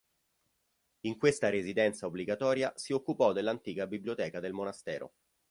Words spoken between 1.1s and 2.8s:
questa residenza obbligatoria